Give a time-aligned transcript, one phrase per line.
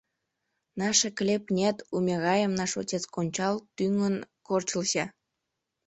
[0.79, 1.77] —Наше клеп нет...
[1.97, 2.51] умираем...
[2.59, 4.15] наш отец кончал, тӱҥын...
[4.47, 5.05] корчился...